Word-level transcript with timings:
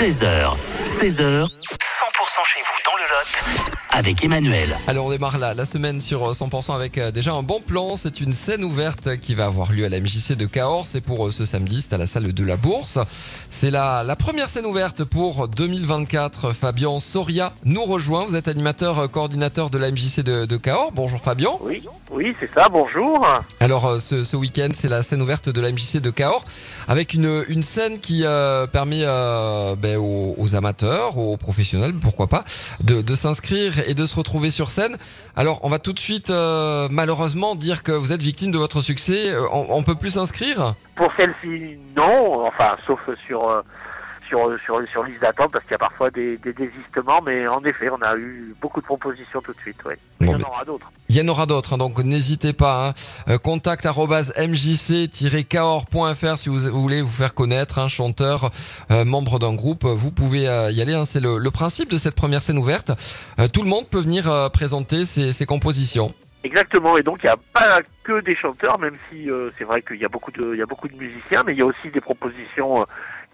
13h, 0.00 0.56
16h, 0.86 1.44
100% 1.44 2.44
chez 2.46 2.62
vous 2.62 2.79
avec 3.92 4.24
Emmanuel. 4.24 4.68
Alors 4.86 5.06
on 5.06 5.10
démarre 5.10 5.36
la, 5.36 5.52
la 5.52 5.66
semaine 5.66 6.00
sur 6.00 6.28
euh, 6.28 6.32
100% 6.32 6.74
avec 6.74 6.96
euh, 6.96 7.10
déjà 7.10 7.32
un 7.32 7.42
bon 7.42 7.60
plan. 7.60 7.96
C'est 7.96 8.20
une 8.20 8.32
scène 8.32 8.62
ouverte 8.62 9.18
qui 9.18 9.34
va 9.34 9.46
avoir 9.46 9.72
lieu 9.72 9.84
à 9.84 9.88
la 9.88 9.98
MJC 10.00 10.34
de 10.36 10.46
Cahors. 10.46 10.86
C'est 10.86 11.00
pour 11.00 11.26
euh, 11.26 11.30
ce 11.32 11.44
samedi, 11.44 11.82
c'est 11.82 11.92
à 11.92 11.98
la 11.98 12.06
salle 12.06 12.32
de 12.32 12.44
la 12.44 12.56
Bourse. 12.56 12.98
C'est 13.50 13.70
la, 13.70 14.04
la 14.04 14.14
première 14.14 14.48
scène 14.48 14.64
ouverte 14.64 15.02
pour 15.02 15.48
2024. 15.48 16.52
Fabien 16.52 17.00
Soria 17.00 17.52
nous 17.64 17.84
rejoint. 17.84 18.26
Vous 18.26 18.36
êtes 18.36 18.46
animateur 18.46 18.98
euh, 19.00 19.08
coordinateur 19.08 19.70
de 19.70 19.78
la 19.78 19.90
MJC 19.90 20.20
de, 20.20 20.46
de 20.46 20.56
Cahors. 20.56 20.92
Bonjour 20.92 21.20
Fabien. 21.20 21.50
Oui, 21.60 21.82
oui, 22.12 22.32
c'est 22.38 22.50
ça, 22.54 22.68
bonjour. 22.68 23.26
Alors 23.58 23.86
euh, 23.86 23.98
ce, 23.98 24.22
ce 24.22 24.36
week-end, 24.36 24.68
c'est 24.72 24.88
la 24.88 25.02
scène 25.02 25.20
ouverte 25.20 25.48
de 25.48 25.60
la 25.60 25.72
MJC 25.72 25.96
de 26.00 26.10
Cahors 26.10 26.44
avec 26.86 27.12
une, 27.14 27.44
une 27.48 27.64
scène 27.64 27.98
qui 27.98 28.22
euh, 28.24 28.66
permet 28.68 29.02
euh, 29.02 29.74
ben, 29.76 29.96
aux, 29.98 30.34
aux 30.38 30.54
amateurs, 30.54 31.18
aux 31.18 31.36
professionnels, 31.36 31.94
pourquoi 31.94 32.28
pas, 32.28 32.44
de, 32.82 33.02
de 33.02 33.09
s'inscrire 33.14 33.88
et 33.88 33.94
de 33.94 34.06
se 34.06 34.16
retrouver 34.16 34.50
sur 34.50 34.70
scène. 34.70 34.96
Alors 35.36 35.60
on 35.62 35.68
va 35.68 35.78
tout 35.78 35.92
de 35.92 35.98
suite 35.98 36.30
euh, 36.30 36.88
malheureusement 36.90 37.54
dire 37.54 37.82
que 37.82 37.92
vous 37.92 38.12
êtes 38.12 38.22
victime 38.22 38.50
de 38.50 38.58
votre 38.58 38.80
succès. 38.80 39.30
Euh, 39.30 39.46
On, 39.52 39.66
on 39.70 39.82
peut 39.82 39.94
plus 39.94 40.10
s'inscrire? 40.10 40.74
Pour 40.96 41.12
celle-ci, 41.16 41.78
non, 41.96 42.46
enfin, 42.46 42.76
sauf 42.86 43.00
sur, 43.26 43.48
euh, 43.48 43.60
sur, 44.30 44.58
sur, 44.64 44.80
sur 44.88 45.02
liste 45.04 45.20
d'attente, 45.20 45.52
parce 45.52 45.62
qu'il 45.64 45.72
y 45.72 45.74
a 45.74 45.78
parfois 45.78 46.10
des, 46.10 46.38
des 46.38 46.54
désistements, 46.54 47.20
mais 47.20 47.46
en 47.46 47.62
effet, 47.64 47.90
on 47.90 48.00
a 48.00 48.16
eu 48.16 48.54
beaucoup 48.62 48.80
de 48.80 48.86
propositions 48.86 49.42
tout 49.42 49.52
de 49.52 49.60
suite, 49.60 49.76
oui. 49.84 49.92
Il 50.22 50.30
y 50.30 50.34
en 50.34 50.40
aura 50.40 50.64
d'autres. 50.64 50.90
Il 51.08 51.16
y 51.16 51.20
en 51.20 51.28
aura 51.28 51.46
d'autres, 51.46 51.72
hein, 51.74 51.78
donc 51.78 51.98
n'hésitez 51.98 52.52
pas. 52.52 52.88
Hein. 52.88 52.94
Euh, 53.28 53.38
contact 53.38 53.84
mjc-cahors.fr 53.84 56.36
si 56.38 56.48
vous, 56.48 56.58
voulez 56.80 57.02
vous 57.02 57.08
faire 57.08 57.34
connaître, 57.34 57.78
un 57.78 57.88
chanteur, 57.88 58.50
euh, 58.90 59.04
membre 59.04 59.38
d'un 59.38 59.54
groupe, 59.54 59.84
vous 59.84 60.10
pouvez 60.12 60.48
euh, 60.48 60.70
y 60.70 60.80
aller. 60.80 60.94
hein. 60.94 61.04
C'est 61.04 61.20
le, 61.20 61.36
le 61.38 61.50
principe 61.50 61.90
de 61.90 61.98
cette 61.98 62.14
première 62.14 62.42
scène 62.42 62.58
ouverte. 62.58 62.92
Euh, 63.38 63.48
tout 63.48 63.62
le 63.62 63.68
monde 63.68 63.86
peut 63.88 64.00
venir 64.00 64.50
présenter 64.52 65.04
ses, 65.04 65.32
ses 65.32 65.44
compositions. 65.46 66.14
Exactement, 66.42 66.96
et 66.96 67.02
donc 67.02 67.18
il 67.22 67.26
n'y 67.26 67.32
a 67.32 67.36
pas 67.52 67.80
que 68.02 68.22
des 68.22 68.34
chanteurs, 68.34 68.78
même 68.78 68.94
si 69.10 69.30
euh, 69.30 69.50
c'est 69.58 69.64
vrai 69.64 69.82
qu'il 69.82 69.98
y 69.98 70.06
a 70.06 70.08
beaucoup 70.08 70.30
de, 70.30 70.54
il 70.54 70.58
y 70.58 70.62
a 70.62 70.66
beaucoup 70.66 70.88
de 70.88 70.96
musiciens, 70.96 71.42
mais 71.44 71.52
il 71.52 71.58
y 71.58 71.60
a 71.60 71.66
aussi 71.66 71.90
des 71.92 72.00
propositions 72.00 72.86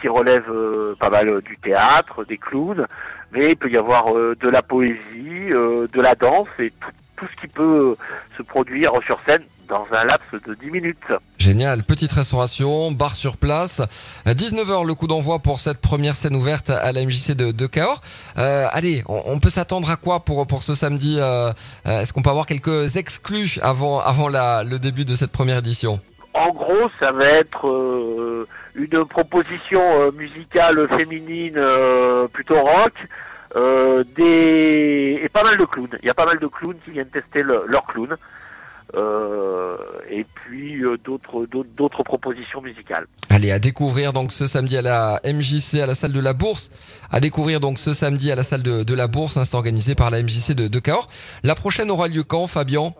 qui 0.00 0.08
relèvent 0.08 0.50
euh, 0.50 0.94
pas 0.98 1.10
mal 1.10 1.28
euh, 1.28 1.40
du 1.40 1.56
théâtre, 1.58 2.24
des 2.24 2.38
clowns, 2.38 2.86
mais 3.32 3.50
il 3.50 3.56
peut 3.56 3.70
y 3.70 3.76
avoir 3.76 4.16
euh, 4.16 4.34
de 4.40 4.48
la 4.48 4.62
poésie, 4.62 5.50
de 5.50 6.00
la 6.00 6.14
danse 6.14 6.48
et 6.58 6.72
tout, 6.80 6.90
tout 7.16 7.26
ce 7.26 7.40
qui 7.40 7.48
peut 7.48 7.96
se 8.36 8.42
produire 8.42 8.92
sur 9.04 9.20
scène 9.26 9.42
dans 9.68 9.86
un 9.92 10.04
laps 10.04 10.32
de 10.32 10.54
10 10.54 10.70
minutes. 10.70 11.12
Génial, 11.38 11.84
petite 11.84 12.12
restauration, 12.12 12.90
bar 12.90 13.14
sur 13.14 13.36
place. 13.36 13.80
À 14.26 14.34
19h 14.34 14.84
le 14.84 14.94
coup 14.94 15.06
d'envoi 15.06 15.38
pour 15.38 15.60
cette 15.60 15.80
première 15.80 16.16
scène 16.16 16.34
ouverte 16.34 16.70
à 16.70 16.90
la 16.92 17.04
MJC 17.04 17.32
de, 17.36 17.52
de 17.52 17.66
Cahors. 17.66 18.00
Euh, 18.36 18.66
allez, 18.72 19.04
on, 19.08 19.22
on 19.26 19.38
peut 19.38 19.48
s'attendre 19.48 19.90
à 19.90 19.96
quoi 19.96 20.20
pour, 20.20 20.46
pour 20.46 20.64
ce 20.64 20.74
samedi 20.74 21.16
euh, 21.20 21.52
Est-ce 21.84 22.12
qu'on 22.12 22.22
peut 22.22 22.30
avoir 22.30 22.46
quelques 22.46 22.96
exclus 22.96 23.58
avant, 23.62 24.00
avant 24.00 24.28
la, 24.28 24.64
le 24.64 24.78
début 24.78 25.04
de 25.04 25.14
cette 25.14 25.30
première 25.30 25.58
édition? 25.58 26.00
En 26.34 26.50
gros, 26.50 26.88
ça 27.00 27.10
va 27.10 27.24
être 27.24 27.66
euh, 27.66 28.29
une 28.74 29.04
proposition 29.04 29.80
euh, 30.02 30.10
musicale 30.12 30.88
féminine 30.98 31.54
euh, 31.56 32.28
plutôt 32.28 32.60
rock, 32.60 32.92
euh, 33.56 34.04
des 34.16 35.20
et 35.22 35.28
pas 35.28 35.42
mal 35.44 35.56
de 35.58 35.64
clowns. 35.64 35.98
Il 36.02 36.06
y 36.06 36.10
a 36.10 36.14
pas 36.14 36.26
mal 36.26 36.38
de 36.38 36.46
clowns 36.46 36.76
qui 36.84 36.90
viennent 36.92 37.08
tester 37.08 37.42
le- 37.42 37.64
leur 37.66 37.84
clown. 37.86 38.16
Euh, 38.96 39.76
et 40.10 40.26
puis 40.34 40.82
euh, 40.82 40.96
d'autres 41.04 41.46
d'autres 41.76 42.02
propositions 42.02 42.60
musicales. 42.60 43.06
Allez, 43.28 43.52
à 43.52 43.60
découvrir 43.60 44.12
donc 44.12 44.32
ce 44.32 44.46
samedi 44.48 44.76
à 44.76 44.82
la 44.82 45.20
MJC, 45.24 45.80
à 45.80 45.86
la 45.86 45.94
salle 45.94 46.12
de 46.12 46.18
la 46.18 46.32
Bourse. 46.32 46.72
À 47.12 47.20
découvrir 47.20 47.60
donc 47.60 47.78
ce 47.78 47.92
samedi 47.92 48.32
à 48.32 48.34
la 48.34 48.42
salle 48.42 48.62
de, 48.64 48.94
la 48.94 49.06
Bourse, 49.06 49.36
hein, 49.36 49.44
c'est 49.44 49.54
organisé 49.56 49.94
par 49.94 50.10
la 50.10 50.20
MJC 50.20 50.54
de, 50.54 50.66
de 50.66 50.78
Cahors. 50.80 51.08
La 51.44 51.54
prochaine 51.54 51.88
aura 51.92 52.08
lieu 52.08 52.24
quand, 52.24 52.48
Fabien 52.48 52.92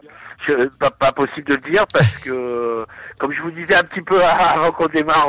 Pas, 0.79 0.91
pas 0.91 1.13
possible 1.13 1.47
de 1.49 1.55
le 1.55 1.71
dire 1.71 1.85
parce 1.93 2.11
que, 2.19 2.85
comme 3.19 3.33
je 3.33 3.43
vous 3.43 3.51
disais 3.51 3.75
un 3.75 3.83
petit 3.85 4.01
peu 4.01 4.23
avant 4.25 4.73
qu'on 4.73 4.87
démarre, 4.89 5.29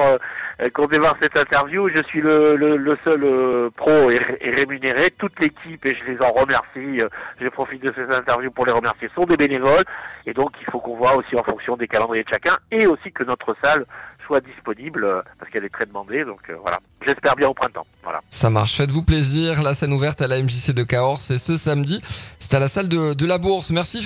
euh, 0.62 0.70
qu'on 0.74 0.88
démarre 0.88 1.16
cette 1.22 1.36
interview, 1.36 1.90
je 1.90 2.02
suis 2.04 2.22
le, 2.22 2.56
le, 2.56 2.78
le 2.78 2.98
seul 3.04 3.24
euh, 3.24 3.70
pro 3.76 4.10
et, 4.10 4.18
ré- 4.18 4.38
et 4.42 4.52
rémunéré. 4.52 5.12
Toute 5.18 5.40
l'équipe, 5.40 5.86
et 5.86 5.96
je 5.96 6.12
les 6.12 6.22
en 6.22 6.32
remercie, 6.32 7.02
euh, 7.02 7.10
je 7.42 7.48
profite 7.50 7.84
de 7.84 7.94
cette 7.96 8.10
interview 8.10 8.52
pour 8.52 8.66
les 8.66 8.72
remercier, 8.72 9.10
sont 9.14 9.26
des 9.26 9.38
bénévoles. 9.38 9.84
Et 10.26 10.34
donc, 10.34 10.52
il 10.62 10.66
faut 10.72 10.80
qu'on 10.80 10.96
voit 10.96 11.16
aussi 11.16 11.36
en 11.36 11.44
fonction 11.44 11.76
des 11.76 11.88
calendriers 11.88 12.24
de 12.24 12.30
chacun 12.30 12.58
et 12.72 12.88
aussi 12.88 13.12
que 13.12 13.24
notre 13.24 13.56
salle 13.62 13.86
soit 14.28 14.40
disponible 14.40 15.24
parce 15.40 15.52
qu'elle 15.52 15.66
est 15.66 15.74
très 15.74 15.86
demandée. 15.88 16.24
Donc, 16.24 16.40
voilà. 16.62 16.80
J'espère 17.06 17.36
bien 17.36 17.50
au 17.50 17.54
printemps. 17.54 17.86
Voilà. 18.04 18.22
Ça 18.30 18.50
marche, 18.50 18.78
faites-vous 18.78 19.04
plaisir. 19.04 19.62
La 19.64 19.74
scène 19.74 19.92
ouverte 19.92 20.22
à 20.22 20.28
la 20.28 20.42
MJC 20.42 20.72
de 20.74 20.84
Cahors, 20.84 21.18
c'est 21.18 21.40
ce 21.40 21.56
samedi. 21.58 22.02
C'est 22.40 22.54
à 22.54 22.60
la 22.60 22.68
salle 22.68 22.88
de, 22.88 23.14
de 23.14 23.26
la 23.26 23.38
Bourse. 23.40 23.72
Merci. 23.72 24.00